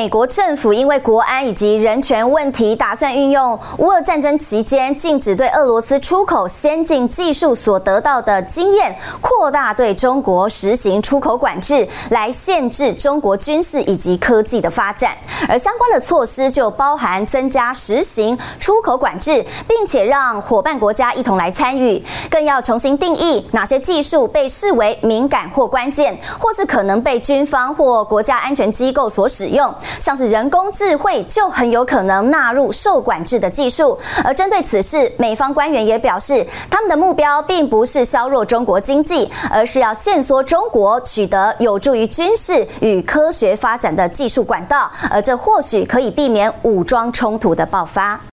[0.00, 15.14] 美国政府因为国安以及人权问题，打算运用乌俄战争期间禁止对俄罗斯出口先进技术所得到的经验，扩大对中国实行出口管制，来限制中国军事以及科技的发展。
[15.46, 29.70] 而相关的措施就包含增加实行出口管制，并且让伙伴国家一同来参与，更要重新定义哪些技术被视为敏感或关键，或是可能被军方或国家安全机构所使用。
[30.00, 48.20] 像是人工智慧就很有可能纳入受管制的技术，而针对此事，美方官员也表示，他们的目标并不是削弱中国经济，而是要限缩中国取得有助于军事与科学发展的技术管道，而这或许可以避免武装冲突的爆发。